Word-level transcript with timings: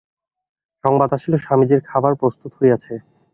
সংবাদ 0.83 1.09
আসিল, 1.17 1.33
স্বামীজীর 1.37 1.81
খাবার 1.89 2.13
প্রস্তুত 2.21 2.51
হইয়াছে। 2.59 2.93